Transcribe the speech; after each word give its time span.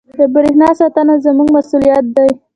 •د 0.17 0.19
برېښنا 0.33 0.69
ساتنه 0.79 1.15
زموږ 1.25 1.47
مسؤلیت 1.57 2.05
دی. 2.17 2.29